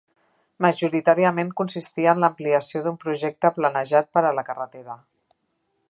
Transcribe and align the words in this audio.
Majoritàriament 0.65 1.51
consistia 1.61 2.15
en 2.17 2.23
l'ampliació 2.23 2.81
d'un 2.87 2.99
projecte 3.05 3.53
planejat 3.59 4.11
per 4.19 4.25
a 4.31 4.33
la 4.41 4.47
carretera. 4.49 4.99